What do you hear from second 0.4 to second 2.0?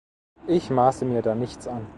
Ich maße mir da nichts an.